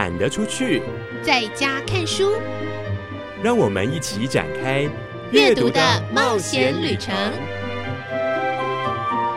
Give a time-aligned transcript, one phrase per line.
[0.00, 0.80] 懒得出去，
[1.22, 2.32] 在家看书。
[3.42, 4.88] 让我们一起展开
[5.30, 7.14] 阅读的冒险旅程。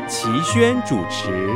[0.07, 1.49] 齐轩主持。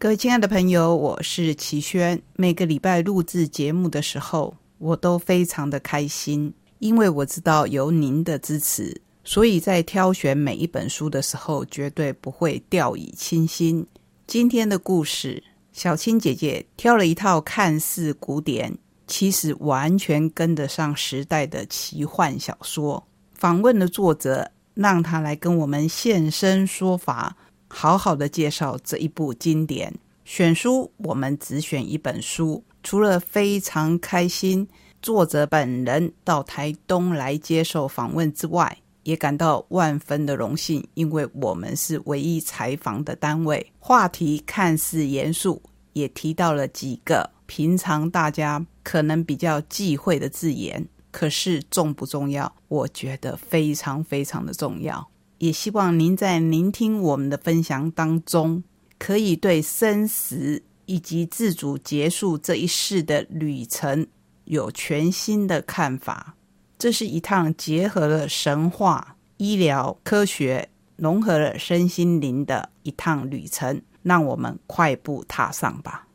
[0.00, 2.20] 各位亲爱的朋友，我是齐轩。
[2.34, 13.86] 每个礼拜录制节目的时候，我都非常的开心，因为我知道有您的支持，所以在挑选每一本书的时候，绝对不会掉以轻心。
[14.30, 23.04] 今天的故事，小青姐姐挑了一套看似古典，其实完全跟得上时代的奇幻小说。
[23.34, 27.36] 访问的作者，让他来跟我们现身说法。
[27.66, 29.92] 好好的介绍这一部经典
[30.24, 32.62] 选书，我们只选一本书。
[32.84, 34.68] 除了非常开心
[35.02, 43.72] 作者本人到台东来接受访问之外，也感到万分的荣幸，因为我们是唯一采访的单位。
[43.78, 45.62] 话题看似严肃，
[45.92, 52.52] 也提到了几个平常大家可能比较忌讳的字眼，可是重不重要？
[52.68, 55.08] 我觉得非常非常的重要。
[55.38, 58.62] 也希望您在聆听我们的分享当中，
[58.98, 64.06] 可以对生死以及自主结束这一世的旅程
[64.44, 66.36] 有全新的看法。
[66.80, 73.82] 这是一趟结合了神话、医疗、科学，融合了身心灵的一趟旅程。
[74.02, 76.06] 让我们快步踏上吧。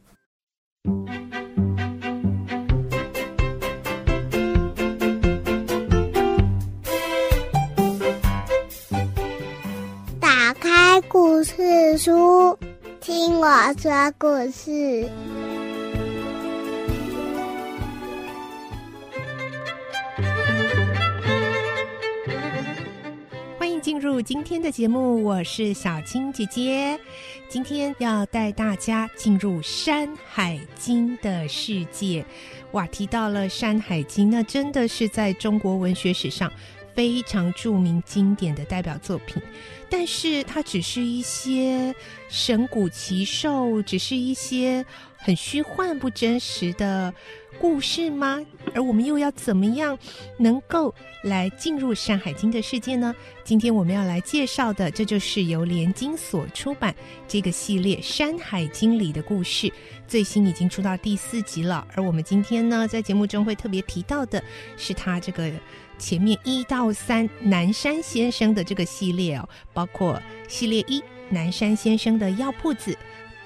[10.19, 12.57] 打开故事书，
[12.99, 15.07] 听我说故事。
[23.85, 26.99] 进入今天的节目，我是小青姐姐。
[27.47, 32.25] 今天要带大家进入《山海经》的世界。
[32.71, 36.51] 哇，提到了《山海经》，那真的是在中国文学史上
[36.95, 39.39] 非常著名、经典的代表作品。
[39.87, 41.93] 但是它只是一些
[42.27, 44.83] 神古奇兽，只是一些
[45.15, 47.13] 很虚幻不真实的
[47.59, 48.39] 故事吗？
[48.73, 49.97] 而我们又要怎么样
[50.37, 50.93] 能够
[51.23, 53.15] 来进入《山海经》的世界呢？
[53.43, 56.93] 今天我们要来介绍的，这就是由连经所出版
[57.27, 59.71] 这个系列《山海经》里的故事，
[60.07, 61.87] 最新已经出到第四集了。
[61.95, 64.43] 而我们今天呢，在节目中会特别提到的
[64.77, 65.51] 是他这个。
[65.97, 72.97] 前面一到三，南山先生的这个系列哦，包括系列一南山先生的药铺子，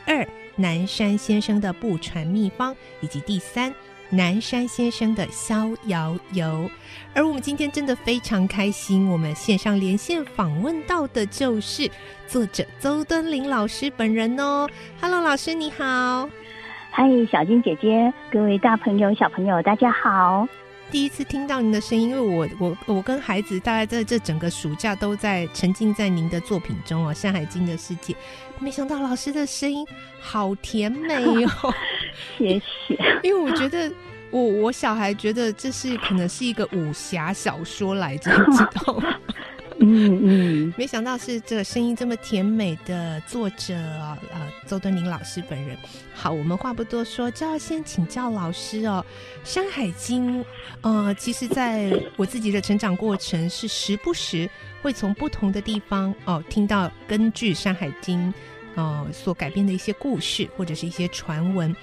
[0.04, 3.72] 二南山先生的不传秘方，以及第三
[4.10, 6.70] 南山先生的逍遥游。
[7.14, 11.90] 而我们今天真的非常开心，我们线上连线访问到的就是
[12.28, 14.68] 作者邹敦林老师本人哦。
[15.02, 16.30] Hello，老师你好。
[16.92, 20.48] 嗨，小金姐姐，各位大朋友小朋友，大家好。
[20.92, 28.16] 第一次听到您的声音，因为我我我跟孩子大概在这整个暑假都在沉浸在您的作品中哦，《山海经》的世界。
[28.60, 29.86] 没想到老师的声音
[30.20, 31.74] 好甜美哦，
[32.38, 32.98] 谢谢。
[33.24, 33.92] 因为我觉得
[34.32, 39.16] 我我小孩觉得这是可能是一个武侠小说来着，知道吗？
[39.82, 45.78] 嗯嗯， 没想到是这个声音这么甜美的作者呃周敦宁老师本人。
[46.14, 49.04] 好，我们话不多说，就要先请教老师哦，
[49.50, 50.42] 《山海经》
[50.82, 54.50] 呃，其实在我自己的成长过程是时不时
[54.82, 58.34] 会从不同的地方哦听到根据《山海经》
[58.82, 61.74] 哦所改编的一些故事或者是一些传闻，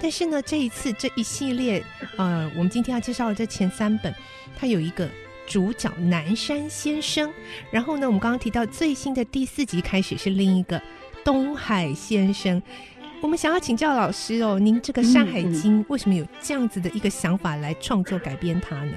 [0.00, 1.84] 但是呢，这一次这一系列
[2.16, 4.14] 呃，我们今天要介绍的这前三本，
[4.58, 5.06] 它有一个。
[5.46, 7.32] 主角南山先生，
[7.70, 10.80] 然后呢，我们刚刚提到最新的第四集开始是另一个
[11.24, 12.62] 东海先生。
[13.20, 18.92] 我们想要请教老师哦，您这个《山海经》为什么有这样子的一个想法来创作改编它呢？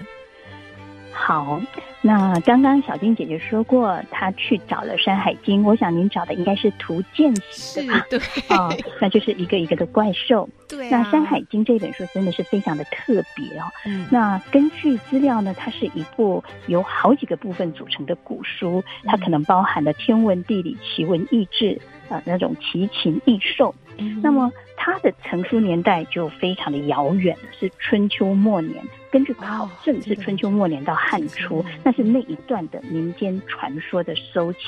[1.17, 1.59] 好，
[2.01, 8.05] 那刚刚小金姐姐说过，她去找了《山海经》，我想您找的应该是图鉴型的吧？
[8.09, 8.19] 对，
[8.49, 8.69] 啊，
[9.01, 10.47] 那就是一个一个的怪兽。
[10.67, 13.63] 对，那《山海经》这本书真的是非常的特别哦。
[13.85, 21.79] 嗯，那根据资料呢，它是一部由好几个部分组成的古书，它可能包含了天文、地理、奇闻、异志，
[22.09, 23.73] 呃，那种奇禽异兽。
[24.21, 28.83] 那么它的成书年代就非常的遥远，是春秋末年。
[29.15, 34.59] 根据考证，是春秋末年到汉初，那是那一段的民间传说的收起。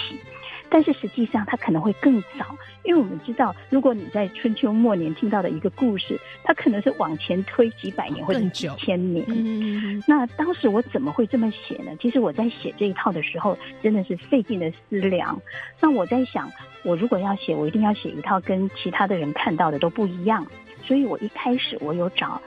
[0.69, 9.25] 但是实际上它可能会更早，因为我们知道，如果你在春秋末年听到的一个故事，它可能是往前推几百年或者几千年。
[9.27, 11.91] 嗯，那当时我怎么会这么写呢？
[11.99, 15.37] 其实我在写这一套的时候，真的是费尽了思量。
[15.81, 16.49] 那我在想，
[16.83, 20.47] 我如果要写，我一定要写一套跟其他的人看到的都不一样。
[20.85, 22.41] 所以我一开始我有找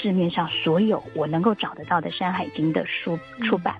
[0.00, 3.74] 市面上所有我能够找得到的《山海经》的书出版。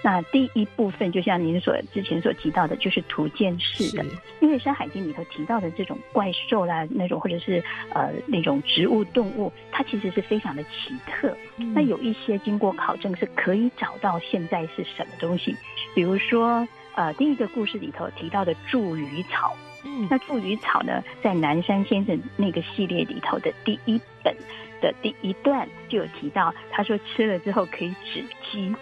[0.00, 4.04] 那第一部分就像您所之前所提到的，就是图鉴式的，
[4.40, 7.60] 因为《山海经》里头提到的这种怪兽啦，那种或者是
[7.92, 11.36] 呃那种植物动物，它其实是非常的奇特。
[11.74, 15.56] 那有一些经过考证是可以找到现在是什么东西，
[15.96, 19.52] 比如说呃第一个故事里头提到的茱萸草，
[19.84, 24.32] 嗯，那茱萸草呢，在南山先生那个系列里头的第一本
[24.80, 28.74] 的第一段就有提到，他说吃了之后可以止饥。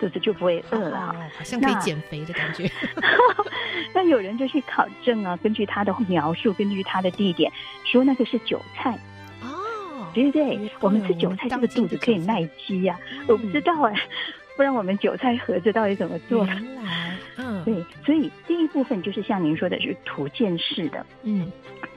[0.00, 2.68] 肚子就不会饿了，好像可以减肥的感觉。
[3.94, 7.50] 那有人就去考证啊，根据他的描述，根据他的地点，
[7.84, 8.98] 说那个是韭菜
[9.40, 10.70] 哦，对对对？
[10.80, 12.98] 我们吃韭菜，这个肚子可以耐饥呀。
[13.28, 13.94] 我不知道哎，
[14.56, 16.44] 不然我们韭菜盒子到底怎么做？
[17.38, 17.74] 嗯，对，
[18.04, 21.50] 所以第一部分就是像您说的，是图鉴式的，嗯，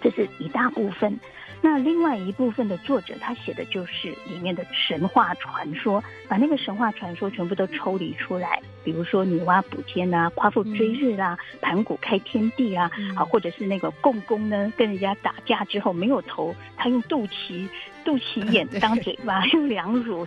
[0.04, 1.20] 这是一大部分。
[1.60, 17.68] 那另外一部分的作者，他写的就是里面的神话传说，把那个神话传说全部都抽离出来，比如说女娲补天啊，夸父追日啦，盘古开天地啊，啊，或者是那个共工呢，跟人家打架之后没有头，他用肚脐
[18.06, 20.26] 肚脐眼 当嘴巴，用两乳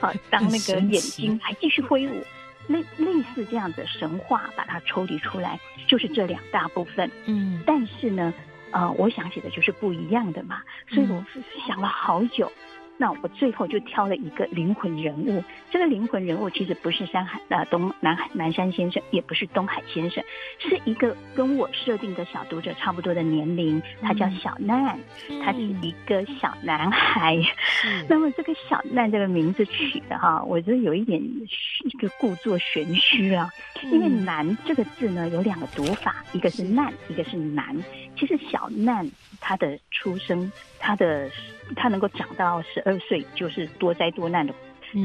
[0.00, 2.24] 啊当那个眼睛，还继续挥舞，
[2.66, 7.08] 类类似这样的神话，把它抽离出来，就是这两大部分。
[7.26, 8.34] 嗯，但是呢。
[8.72, 11.24] 呃，我想写的就是不一样的嘛，所以我
[11.66, 12.50] 想了好久。
[12.98, 15.42] 那我最后就挑了一个灵魂人物，
[15.72, 20.22] 这个灵魂人物其实不是山海呃东南海南山先生，也不是东海先生，
[20.58, 24.96] 是一个跟我设定的小读者差不多的年龄，他叫小难，
[25.42, 27.40] 他是一个小男孩。
[28.08, 33.50] 那么这个小难这个名字取的哈，我觉得有一点一个故作玄虚啊，
[33.90, 37.74] 因为难这个字呢有两个读法，一个是难，一个是难。
[38.22, 39.10] 其实小难
[39.40, 41.28] 他的出生，他的。
[41.74, 44.52] 他能够长到十二岁，就是多灾多难的，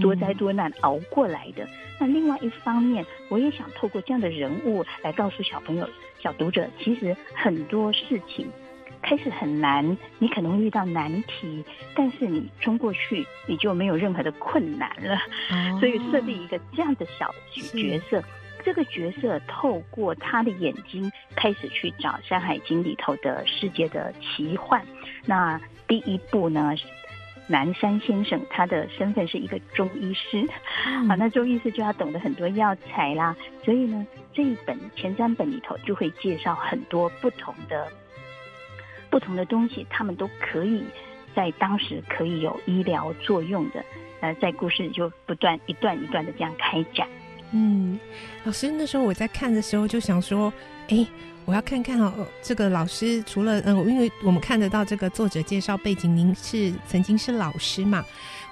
[0.01, 1.65] 多灾多难熬过来的。
[1.97, 5.87] 那另外一方面，我也想透过这样的人物来告诉小朋友、
[6.21, 8.49] 小读者，其实很多事情
[9.01, 11.63] 开始很难，你可能会遇到难题，
[11.95, 15.17] 但是你冲过去，你就没有任何的困难了。
[15.79, 18.21] 所以设立一个这样的小角色，
[18.67, 24.85] 这个角色透过他的眼睛，开始去找《山海经》里头的世界的奇幻。
[25.25, 26.73] 那第一部呢，
[27.47, 30.45] 南山先生他的身份是一个中医师，
[30.83, 33.33] 啊，那中医师就要懂得很多药材啦，
[33.63, 37.87] 所以呢，这一本前三本里头就会介绍很多不同的
[39.09, 40.83] 不同的东西，他们都可以
[41.33, 43.81] 在当时可以有医疗作用的，
[44.19, 47.07] 呃，在故事就不断一段一段的这样开展。
[47.51, 47.99] 嗯，
[48.43, 50.53] 老师那时候我在看的时候就想说，
[50.89, 51.05] 哎。
[51.47, 58.03] 我要看看哦，这个老师除了嗯，因为我们看得到这个作者介绍背景，您是曾经是老师嘛？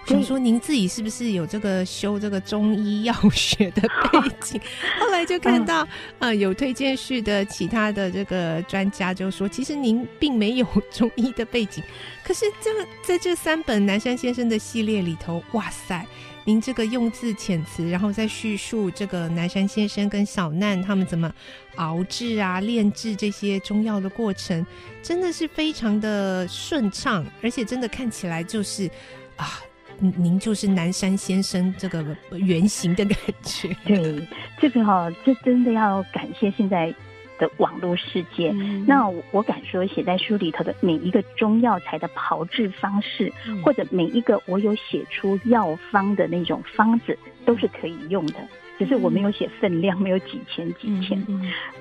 [0.05, 4.61] 我想说您自己是不是有这个修这个中医药学的背景？
[4.97, 5.85] 后来就看到
[6.19, 11.83] 呃，有推荐序的其他的这个专家就说，其实您并没有 中医的背景，
[12.23, 16.07] 可是这个在这三本南山先生的系列里头，哇塞！
[16.45, 21.31] 您这个用字遣词，然后再叙述这个南山先生跟小难他们怎么
[21.75, 24.65] 熬制啊、炼制这些中药的过程，
[25.01, 28.87] 真的是非常的顺畅，而且真的看起来就是
[29.35, 29.59] 啊，
[29.99, 33.75] 您就是南山先生这个原型的感觉。
[33.83, 34.27] 对，
[34.61, 36.93] 这个哈，这真的要感谢现在。
[37.37, 38.51] 的网络世界，
[38.87, 43.31] 那我敢说，写在书里头的每一个中药材的炮制方式，
[43.63, 48.35] 或者每一个我有写出药方的那种方子，都是可以用的。
[48.77, 51.17] 只是我没有写分量，没有几千几千。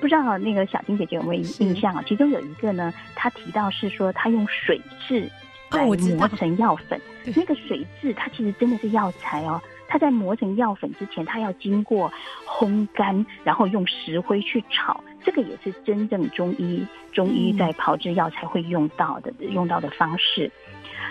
[0.00, 2.04] 不知道那个小金姐姐有没有印象啊？
[2.06, 5.28] 其中有一个呢，她提到是说，她用水蛭
[5.72, 7.00] 来磨成药粉。
[7.34, 9.60] 那个水蛭，它其实真的是药材哦。
[9.88, 12.12] 它在磨成药粉之前，它要经过
[12.46, 15.02] 烘干，然后用石灰去炒。
[15.24, 20.50] 这个也是真正中医中医在炮制药才会用到的用到的方式。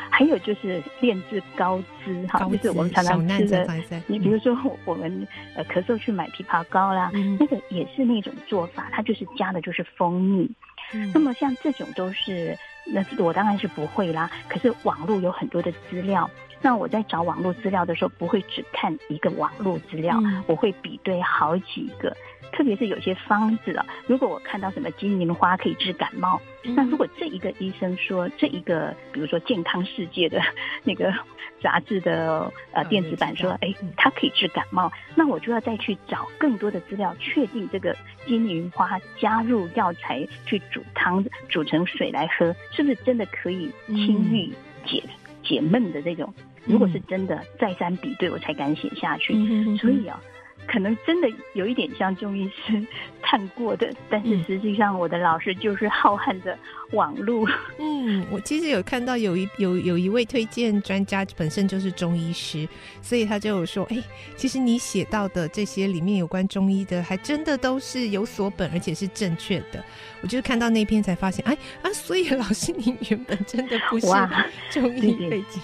[0.10, 3.68] 还有就是炼制高脂哈，就是我们常常吃的。
[4.06, 4.56] 你比如说
[4.86, 10.50] 我们呃咳嗽去买枇杷膏啦，那个也是那种做法，它就是加的就是蜂蜜。
[11.14, 12.56] 那么像这种都是，
[12.86, 14.30] 那我当然是不会啦。
[14.48, 16.30] 可是网络有很多的资料。
[16.62, 20.18] 那我在找网络资料的时候，不会只看一个网络资料，
[20.48, 22.16] 我会比对好几个。
[22.54, 26.40] 特别是有些方子啊，如果我看到什么金银花可以治感冒，
[26.76, 30.40] 那如果这一个医生说这一个，比如说健康世界的
[30.84, 31.12] 那个
[31.62, 37.96] 杂志的呃电子版说，哎，它可以治感冒，那我就要再去找更多的资料，确定这个
[38.28, 44.54] 金银花加入药材去煮汤，煮成水来喝，是不是真的可以清郁
[44.86, 45.04] 解
[45.44, 46.32] 解闷的这种？
[46.66, 49.34] 如果是真的，再三比对，我才敢写下去。
[49.78, 50.22] 所以啊。
[50.68, 52.86] 可能真的有一点像中医师
[53.22, 56.58] 看过的，但是实际上我的老师就是浩瀚的
[56.92, 57.48] 网路。
[57.80, 62.68] 嗯，我其实有看到有一有有一位推荐专家本身就是中医师，
[63.02, 63.98] 所以他就有说：“哎，
[64.36, 69.84] 其实你写到的这些里面有关中医的，还真的都是有所本，而且是正确的。”
[70.22, 74.08] 我就是看到那篇才发现，哎啊，所以老师你原本真的不是
[74.70, 75.62] 中医背景。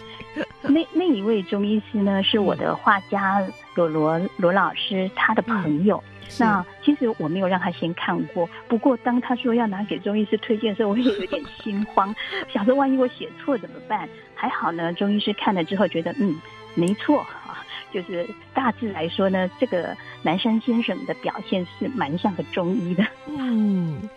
[0.62, 3.42] 那那一位中医师呢，是我的画家
[3.76, 6.04] 罗罗罗老师他的朋友。
[6.38, 12.16] 那其实我没有让他先看过，不过当他说要拿给中医师推荐的时候，我也有点 心慌，
[12.54, 14.08] 想说万一我写错怎么办？
[14.36, 16.40] 还好呢，中医师看了之后觉得嗯
[16.76, 23.04] 没错啊，就是大致来说呢，这个南山先生的表现是蛮像个中医的。
[23.28, 24.08] 嗯。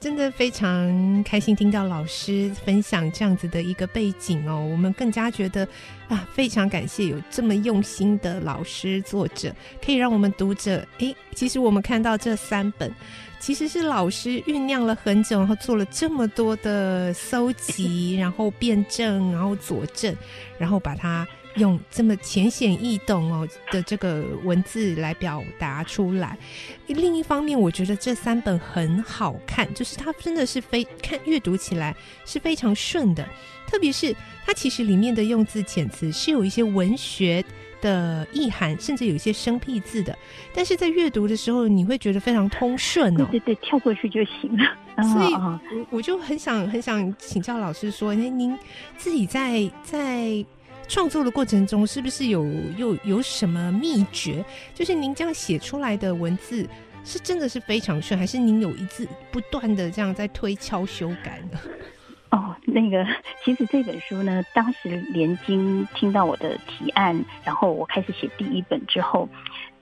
[0.00, 5.68] 真的非常开心听到老师分享这样子的一个背景哦，我们更加觉得
[6.08, 9.54] 啊，非常感谢有这么用心的老师作者，
[9.84, 12.90] 可以让我们读者诶，其实我们看到这三本，
[13.38, 20.16] 其实是老师酝酿了很久，然后做了这么多的搜集，然后辩证，然后佐证，
[20.56, 21.28] 然后把它。
[21.56, 26.38] 用这么浅显易懂哦的这个文字来表达出来。
[26.86, 33.26] 另一方面，我觉得这三本很好看，就是它真的是非看阅读起来是非常顺的。
[33.66, 34.14] 特别是
[34.44, 37.44] 它其实里面的用字遣词是有一些文学
[37.80, 40.16] 的意涵，甚至有一些生僻字的。
[40.52, 43.26] 但是在阅读的时候，你会觉得非常通顺哦。
[43.30, 44.64] 对对，跳过去就行了。
[45.04, 48.58] 所以，我我就很想很想请教老师说，那您
[48.96, 50.44] 自己在在。
[50.90, 52.44] 创作的过程中，是不是有
[52.76, 54.44] 又有什么秘诀？
[54.74, 56.68] 就是您这样写出来的文字，
[57.04, 61.60] 是真的是非常顺，还是您有一次不断的这样在推敲修改呢？
[62.32, 63.06] 哦，那个，
[63.44, 69.28] 其实这本书呢，当时连经听到我的提案，然后我开始写第一本之后，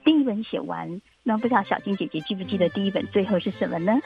[0.05, 1.01] 第一本写完。
[1.21, 3.99] 那不知道小金姐姐记不记得第一本最后是什么呢？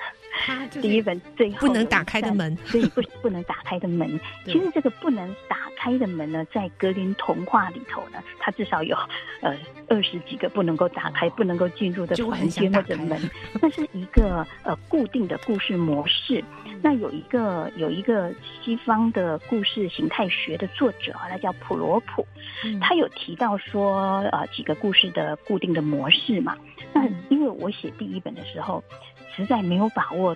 [0.81, 4.19] 第一本最后不能打开的门， 所以不不能打开的门。
[4.45, 8.97] 其实这个不能打开的门呢，在格林童话里头呢，它至少有
[9.41, 9.55] 呃
[9.87, 13.29] 二十几个不能够打开、不能够进入的房间或者门。
[13.61, 16.43] 那是一个呃固定的故事模式。
[16.81, 22.27] 那有一个有一个西方的故事形态学的作者啊，他叫普罗普，
[22.81, 26.57] 他有提到说呃几个故事的固定的模式嘛。
[26.93, 28.83] 那因为我写第一本的时候，
[29.35, 30.35] 实在没有把握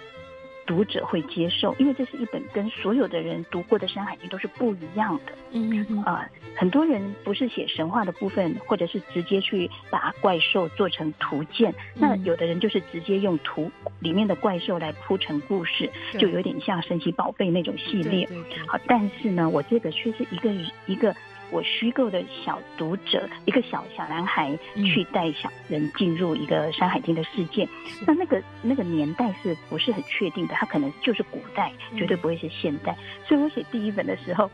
[0.66, 5.32] 读者会接受，因为这是一本跟所有的人读过的《山海经》都是不一样的。
[5.52, 18.28] 嗯啊，很多人不是写神话的部分，或者是直接去把怪兽做成图鉴，那有的人就是直接用图里面的怪兽来铺成故事，就有点像神奇宝贝那种系列。
[18.68, 20.52] 好，但是呢，我这个却是一个
[20.86, 21.16] 一个。
[21.50, 27.68] 我虚构的小读者，一个小小男孩去带小人进入一个《山海经》的世界，
[28.06, 30.54] 那那个那个年代是不是很确定的？
[30.56, 32.96] 他可能就是古代，绝对不会是现代。
[33.28, 34.50] 所以我写第一本的时候，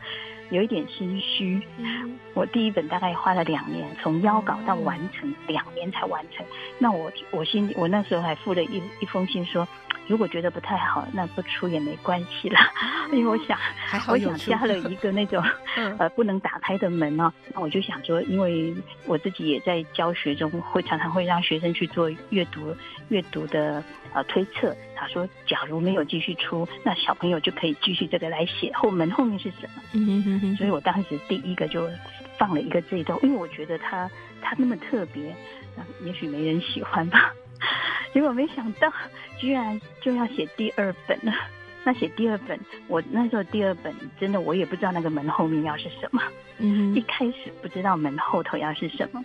[0.50, 1.60] 有一点心虚。
[2.34, 6.44] 我第一本大概花了两年，从邀稿到完成，两年才完成。
[6.78, 9.66] 那我我心，我那时候还附了一一封信说。
[10.06, 12.70] 如果觉得不太好，那不出也没关系啦。
[13.12, 13.58] 因为我想，
[14.08, 15.42] 我想加了一个那种
[15.98, 17.32] 呃不能打开的门哦。
[17.54, 18.74] 那我就想说，因为
[19.06, 22.74] 我自己也在教学中，会常常会让学生去做阅读
[23.08, 23.82] 阅读的
[24.12, 24.74] 呃推测。
[24.96, 29.82] 他说，假如没有继续出，那小朋友就可以继续这个来写后门后面是什么。
[30.56, 31.88] 所以我当时第一个就
[32.38, 35.34] 放了一个这一段，因为我觉得他他那么特别，
[36.04, 37.32] 也许没人喜欢吧。
[38.14, 38.90] 结果没想到，
[39.38, 41.34] 居然就要写第二本了。
[41.86, 46.22] 那写第二本，我那时候第二本真的我也不知道那个门后面要是什么。
[46.58, 49.22] 嗯，一开始不知道门后头要是什么。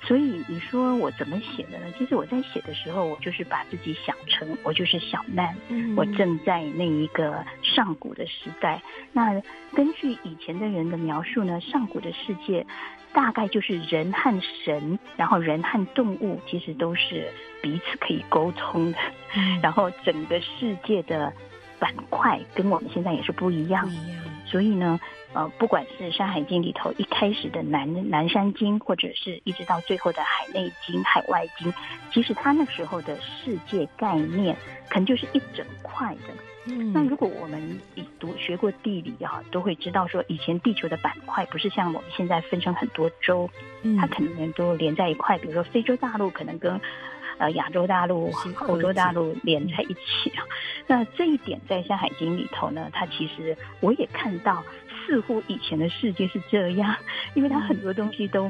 [0.00, 1.86] 所以你说我怎么写的呢？
[1.98, 5.54] 其实我在写的时候，我就是把自己想成我就是小难，
[5.94, 8.80] 我正在那一个上古的时代。
[9.12, 9.42] 那
[9.74, 12.64] 根据以前的人的描述呢，上古的世界。
[13.12, 18.98] 大概就是人和神，然后人和动物其实都是彼此可以沟通的，
[19.62, 21.32] 然后整个世界的
[21.78, 23.88] 板块跟我们现在也是不一样，
[24.46, 24.98] 所以呢，
[25.34, 31.72] 呃，不管是《山海经》里头一开始的南南山经，或者是一直到最后的海内经、海外经，
[32.12, 34.56] 其实他那时候的世界概念，
[34.88, 36.34] 可能就是一整块的。
[36.66, 37.80] 嗯，那如果我们
[38.20, 43.50] 读学过地理啊，都会知道说，以前地球的板块不是像我们现在分成很多洲，
[43.98, 45.36] 它可能都连在一块。
[45.38, 46.80] 比如说非洲大陆可能跟
[47.38, 48.30] 呃亚洲大陆、
[48.68, 50.44] 欧洲大陆连在一起啊。
[50.86, 54.62] 那这一点在《山海经》里头呢，它其实我也看到，
[55.06, 56.94] 似乎以前的世界是这样，
[57.34, 58.46] 因为它很多东西都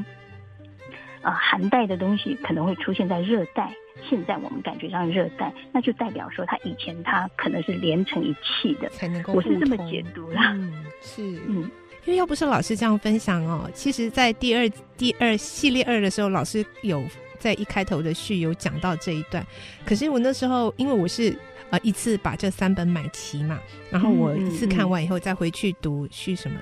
[1.22, 3.72] 啊寒带的东西可能会出现在热带。
[4.08, 9.34] 现在我们感觉上热带，那就代表说它以前它可能是连成一气的，才能够。
[9.34, 10.52] 我是这么解读啦。
[10.54, 11.70] 嗯，是，嗯，
[12.06, 17.04] 因为要不是老师这样分享哦，其实，在第二第二系列二的时候，老师有
[17.42, 19.44] 在一开头的序有讲到这一段。
[19.84, 21.36] 可是我那时候，因为我是
[21.70, 23.58] 呃一次把这三本买齐嘛，
[23.90, 26.56] 然后我一次看完以后再回去读序什么。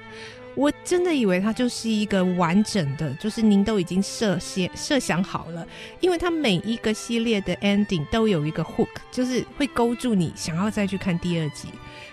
[0.57, 5.65] 我真的以为它就是一个完整的，就是您都已经设先设想好了，
[6.01, 11.69] 因为它每一个系列的 ending 都有一个 hook，就是会勾住你想要再去看第二集。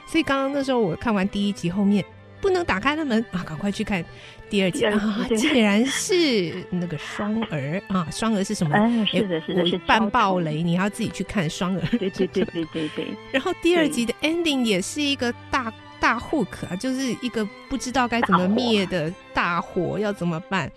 [0.08, 2.06] 所以刚刚那时候我看完第一集后面
[2.40, 4.06] 不能打开那门啊，赶快去看
[4.50, 5.28] 第二集啊！
[5.38, 9.06] 竟然是那个双儿啊，双儿是什么？
[9.06, 11.82] 是的，是的，是半暴雷，你要自己去看双儿。
[11.98, 13.08] 对对对对对对。
[13.32, 15.74] 然后第二集的 ending 也是一个大。
[16.00, 20.72] 大 hook 啊，就是一个不知道该怎么灭的大火，要怎么办？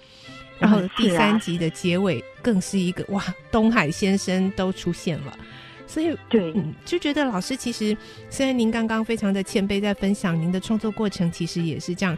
[0.59, 5.39] 然后第三集的结尾更是一个哇，东海先生都出现了，
[5.87, 6.55] 所以对，
[6.87, 7.95] 就觉得老师其实
[8.31, 12.17] 虽然您刚刚非常的谦卑，在分享您的创作过程，其实也是这样。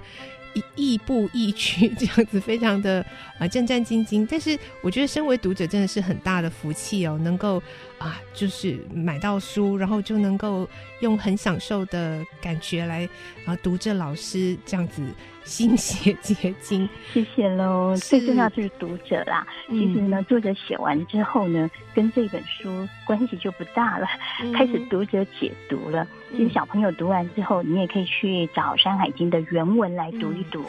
[0.74, 3.04] 亦步亦趋， 这样子非常的
[3.38, 4.26] 啊战战兢兢。
[4.30, 7.62] 但是我觉得，身为读者真的是很大的福气哦，能够
[8.02, 10.68] 啊就是买到书，然后就能够
[11.00, 13.08] 用很享受的感觉来
[13.46, 15.02] 啊读着老师这样子。
[15.44, 17.96] 心血结晶， 谢谢喽。
[17.96, 19.44] 最重要就是读者啦。
[19.68, 24.06] 其实呢，作者写完之后呢，跟这本书关系就不大了，
[24.54, 26.06] 开始读者解读了。
[26.30, 30.64] 其实小朋友读完之后，你也可以去找《山海经》的原文来读一读，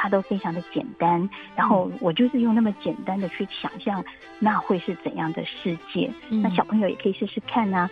[0.00, 1.28] 它都非常的简单。
[1.56, 4.04] 然后我就是用那么简单的去想象，
[4.38, 6.10] 那会是怎样的世界？
[6.28, 7.90] 那小朋友也可以试试看啊。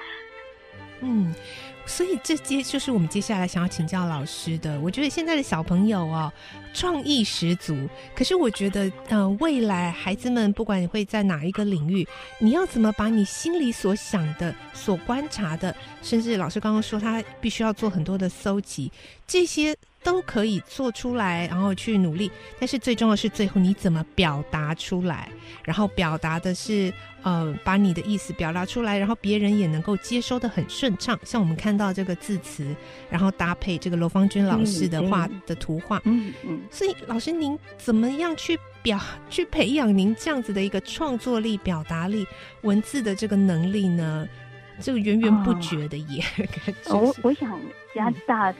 [1.01, 1.35] 嗯。
[1.89, 4.81] 所以这接就是我们接下来想要请教老师的。
[4.81, 6.33] 我觉得现在的小朋友哦，
[6.75, 7.89] 创意十足。
[8.13, 12.05] 可是我觉得，呃，未来孩子们不管你会在哪一个领域，
[12.41, 18.91] 你要怎么把你心里所想的、所观察的，甚至老师刚刚说他必须要做很多的搜集，
[19.25, 19.77] 这些。
[20.07, 22.31] 都可以做出来，然后去努力。
[22.61, 25.29] 但是最重要的是最后你怎么表达出来，
[25.65, 31.19] 然后表达的是呃，把你的意思表达出来，然后别人也能够接收的很顺畅。
[31.25, 32.73] 像我们看到这个字词，
[33.11, 36.61] 然后搭配这个罗芳君老师的画的图画，嗯嗯。
[36.71, 42.25] 所以老师您怎么样去表去培养您这样子的一个创作力、表达力、
[42.63, 44.29] 文字的这个能力呢？
[44.79, 46.23] 这个源源不绝的也。
[46.91, 47.61] 我我想
[47.93, 48.55] 加大。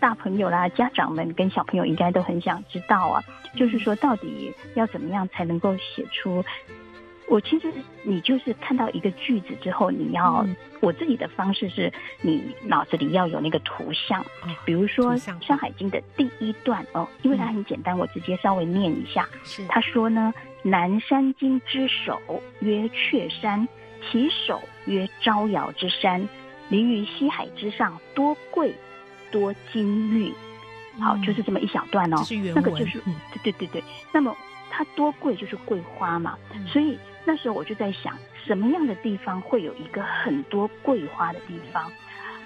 [0.00, 3.22] 大朋友啦，家长们跟小朋友应该都很想知道啊，
[3.56, 6.44] 就是说到底要怎么样才能够写出？
[7.28, 10.44] 我其实你就是看到一个句子之后，你要
[10.80, 11.90] 我自己的方式是，
[12.20, 14.22] 你脑子里要有那个图像，
[14.66, 19.26] 比如说《山海经》的第一段哦，因为它很简单，我直接稍微念一下。
[19.44, 22.20] 是他说呢，南山经之首
[22.60, 23.66] 曰雀山，
[24.10, 26.28] 其首曰招摇之山，
[26.68, 28.74] 临于西海之上，多贵。
[29.32, 30.32] 多金玉，
[31.00, 32.18] 好，就是这么一小段哦。
[32.54, 33.00] 那个就是，
[33.42, 33.84] 对对对对。
[34.12, 34.36] 那么
[34.70, 38.16] 它多贵就是桂花嘛，所以那时候我就在想，
[38.46, 41.90] 什么样的地方会有一个很多桂花的地方？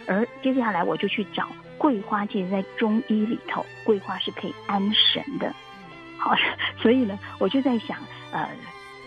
[0.06, 5.52] 而接下来我就去找桂花，其实在中医里头，桂花是可以安神的。
[6.16, 6.34] 好，
[6.80, 7.98] 所以呢，我就在想，
[8.32, 8.48] 呃，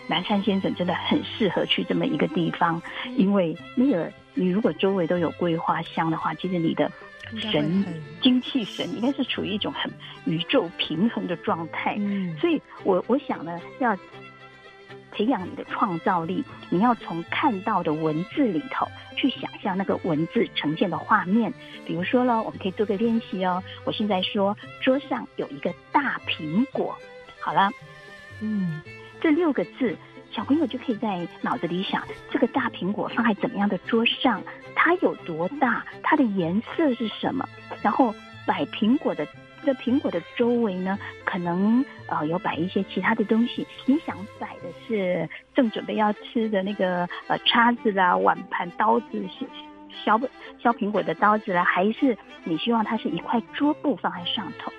[0.07, 2.81] 南山先生真的很适合去这么一个地方，
[3.15, 6.91] 因为那个你如果周围都有桂花香的话，其实你的。
[7.37, 7.85] 神
[8.21, 9.91] 精气神应该是处于一种很
[10.25, 11.97] 宇宙平衡的状态，
[12.39, 13.95] 所以我我想呢，要
[15.11, 21.51] 培养你的创造力，你要从看到的文字里头去想象那个文字呈现的画面。
[21.85, 23.63] 比如说呢，我们可以做个练习哦。
[23.85, 26.95] 我现在说桌上有一个大苹果，
[27.39, 27.71] 好了，
[28.41, 28.81] 嗯，
[29.21, 29.95] 这六个字。
[30.31, 34.39] 小朋友就可以在脑子里想，这个大苹果放在怎么样的桌上？
[34.81, 35.85] 它有多大？
[36.01, 37.45] 它的颜色是什么？
[37.81, 38.15] 然后
[38.47, 39.27] 摆苹果的，
[39.65, 43.67] 这苹果的周围呢，可能呃有摆一些其他的东西。
[43.85, 49.21] 你想摆的是正准备要吃的那个呃叉子啦、碗盘、刀子、
[49.91, 50.17] 削
[50.61, 54.71] 削苹果的刀子啦，还是你希望它是一块桌布放在上头？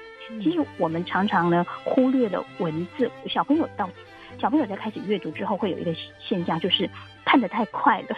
[0.43, 3.91] 其实我们常常呢忽略了文字，小朋友到
[4.39, 6.89] 小朋友在开始阅读之后，会有一个现象，就是
[7.31, 8.17] 看得太快了，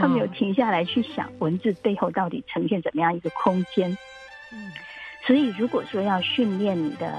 [0.00, 3.90] 他没有停下来去想文字背后到底呈现怎么样一个空间。
[4.52, 4.70] 嗯，
[5.26, 7.12] 所以如果说要训练你的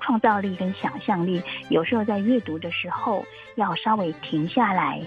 [0.00, 5.00] 创造力跟想象力，有时候在阅读的时候要稍微停下来。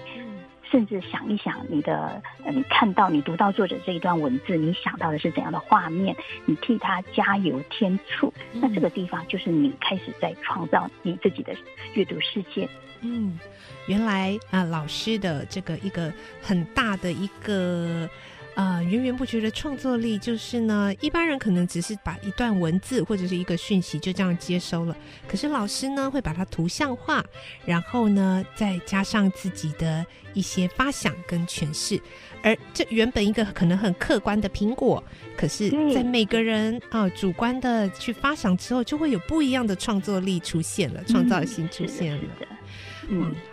[0.72, 6.16] 甚至想一想，你的你，看到你读到作者这一段文字，你想到的是怎样的画面？
[6.46, 11.54] 你替他加油添醋，那这个地方就是你开始在创造你自己的
[11.92, 12.66] 阅读世界。
[13.02, 13.38] 嗯，
[13.86, 18.08] 原来啊，老师的这个一个很大的一个。
[18.54, 24.94] 啊，源源不绝的创作力就是呢，一般人可能只是把一段文字或者是一个讯息就这样接收了，
[25.26, 27.24] 可是老师呢会把它图像化，
[27.64, 31.98] 然后呢再加上自己的一些发想跟诠释，
[32.42, 35.02] 而这原本一个可能很客观的苹果，
[35.36, 42.22] 可是在每个人啊主观的去发想之后，就会有不一样的创作力出现了，创造性出现了。
[42.40, 42.51] 嗯，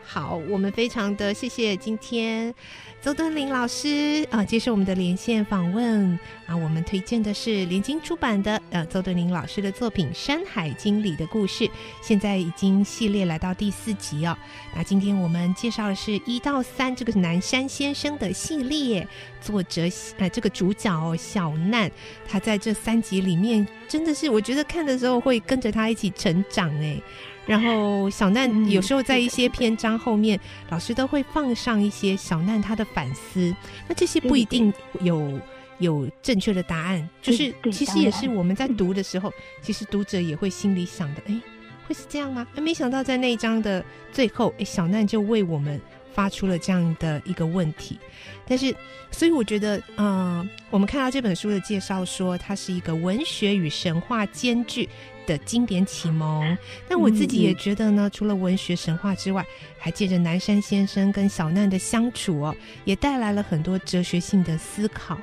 [0.05, 2.53] 好，我们非常的谢谢今天。
[3.01, 11.69] 邹敦林老师啊，接受我们的连线访问啊，我们推荐的是联经出版的呃邹敦林老师的作品《山海经》里的故事，
[12.01, 14.37] 现在已经系列来到第四集哦。
[14.75, 19.07] 那今天我们介绍的是一到三这个南山先生的系列，
[19.39, 19.83] 作者
[20.17, 21.89] 呃这个主角小难，
[22.27, 27.01] 他在这三集里面真的是我觉得看的时候会跟着他一起成长哎。
[27.45, 33.55] 然后小难有时候在一些篇章后面，老师都会放上一些小难他的反思。
[33.87, 34.71] 那这些不一定
[35.01, 35.39] 有
[35.79, 41.41] 有正确的答案，就是其实也是我们在读的时候，其实读者也会心里想的，哎，
[41.87, 42.45] 会是这样吗？
[42.55, 45.81] 哎，没想到在那一章的最后，哎，小难就为我们
[46.13, 47.97] 发出了这样的一个问题。
[48.47, 48.75] 但是，
[49.11, 54.87] 所以我觉得，嗯，我们看到这本书的介绍说，它是一个文学与神话兼具。
[55.29, 59.45] 的经典启蒙，但我自己也觉得呢，除了文学神话之外，
[59.77, 65.15] 还借着南山先生跟小难的相处哦，也带来了很多哲学性的思考，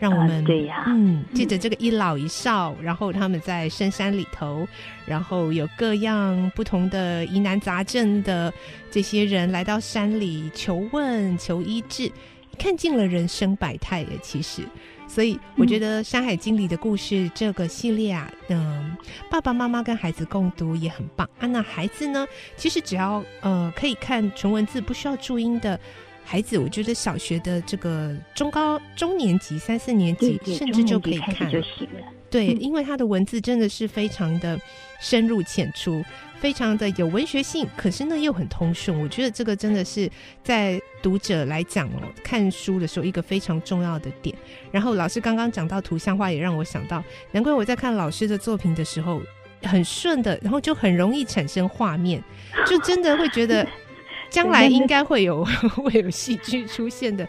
[0.00, 4.66] 让我们对呀，嗯，借着这个一老一少，然后他们在深山里头，
[5.06, 8.52] 然后有各样不同的疑难杂症的
[8.90, 12.10] 这些人来到山里求问、求医治，
[12.58, 14.62] 看尽了人生百态耶，其实。
[15.12, 18.96] 所以我觉得《山海经》里的故事这个系列啊，嗯，
[19.30, 21.46] 爸爸妈妈跟孩子共读也很棒啊。
[21.46, 25.78] 那孩子呢，其实只要呃可以看纯文字，不需要注音的
[26.24, 32.06] 孩子，我觉得小学的这个中高中年级、三四年级甚至就可以看就行了。
[32.30, 34.58] 对，因为他的文字真的是非常的
[34.98, 36.02] 深入浅出。
[36.40, 39.00] 非常的有文学性，可是呢又很通顺。
[39.00, 40.10] 我觉得这个真的是
[40.42, 44.34] 在读者来讲哦，看书的时候一个非常重要的点。
[44.70, 49.20] 然后老师刚刚讲到图像化，也让我想到，难怪我在看老师的作品的时候
[49.64, 52.22] 很顺的，然后就很容易产生画面，
[52.66, 53.66] 就真的会觉得
[54.30, 57.26] 将来应该会有 会有戏剧出现的，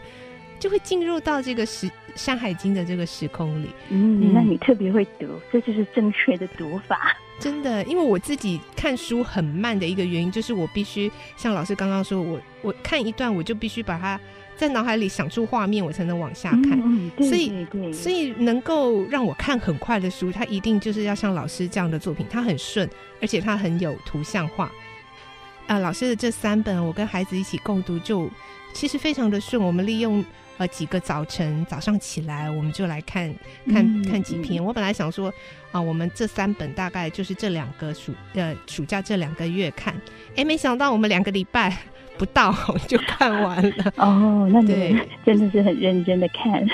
[0.64, 3.68] 就会进入到这个时《山海经》的这个时空里。
[3.90, 7.14] 嗯，那你特别会读，这就是正确的读法。
[7.38, 14.18] 真的，因为我自己看书很慢的一个原因，就是我必须像老师刚刚说，我我看一段，我就必须把它
[14.56, 16.80] 在脑海里想出画面，我才能往下看。
[17.18, 22.88] 所以，所以能够让我看很快的书，它一定就是要像老师这样的作品，它很顺，
[23.20, 24.72] 而且它很有图像化。
[25.66, 28.30] 啊，老师的这三本，我跟孩子一起共读，就
[28.72, 29.62] 其实非常的顺。
[29.62, 30.24] 我们利用。
[30.56, 33.34] 呃，几个早晨早上起来，我们就来看
[33.66, 34.64] 看看几篇。
[34.64, 35.32] 我本来想说，
[35.72, 39.94] 啊，我们这三本大概就是这两个暑呃暑假这两个月看，
[40.36, 41.76] 哎，没想到我们两个礼拜
[42.16, 42.54] 不到
[42.86, 43.92] 就看完了。
[43.96, 46.64] 哦，那你真的是很认真的看。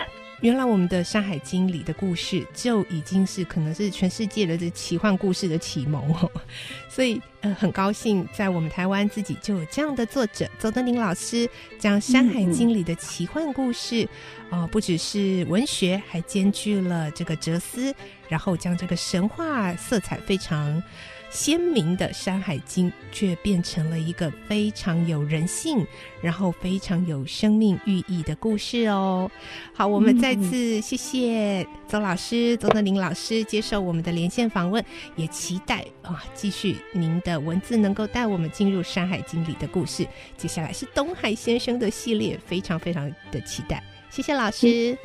[0.40, 6.14] 原来我们的《山海经》里的故事就已经是可能是全世界的这奇幻故事的启蒙，
[6.88, 11.48] 所以呃很高兴在我们台湾自己就有这样的作者邹德林老师，
[11.78, 14.08] 将《山海经》里的奇幻故事，
[14.50, 17.94] 呃不只是文学，还兼具了这个哲思，
[18.28, 20.82] 然后将这个神话色彩非常。
[21.30, 25.86] 鲜明的《山海经》却变成了一个非常有人性，
[26.20, 29.30] 然后非常有生命寓意的故事哦。
[29.72, 40.04] 好，我们再次谢谢邹老师、邹德林老师接受我们的连线访问，也期待啊，继续您的文字能够带我们进入《山海经》里的故事。
[40.36, 43.80] 接下来是东海先生的系列，非常非常的期待。
[44.10, 44.98] 谢谢老师，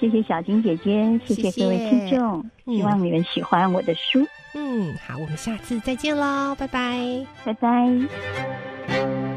[0.00, 4.26] 谢谢小金姐姐，谢谢各位听众，希望你们喜欢我的书。
[4.54, 9.27] 嗯，好，我们下次再见喽，拜拜，拜拜。